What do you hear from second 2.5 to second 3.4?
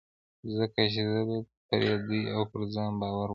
پر ځان باور ولرم.